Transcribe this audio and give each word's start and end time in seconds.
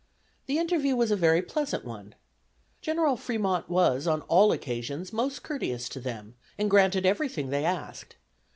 The 0.47 0.57
interview 0.57 0.95
was 0.95 1.11
a 1.11 1.15
very 1.15 1.43
pleasant 1.43 1.85
one. 1.85 2.15
General 2.81 3.15
Fremont 3.15 3.69
was 3.69 4.07
on 4.07 4.21
all 4.21 4.51
occasions 4.51 5.13
most 5.13 5.43
courteous 5.43 5.87
to 5.89 5.99
them, 5.99 6.33
and 6.57 6.71
granted 6.71 7.05
everything 7.05 7.51
they 7.51 7.63
asked. 7.65 8.15